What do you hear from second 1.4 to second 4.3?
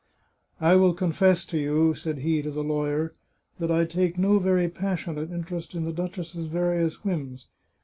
to you," said he to the lawyer," that I take